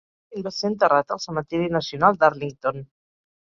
Griffin 0.29 0.45
va 0.45 0.53
ser 0.53 0.63
enterrat 0.71 1.13
al 1.17 1.21
cementeri 1.25 1.69
nacional 1.75 2.19
d'Arlington. 2.25 2.83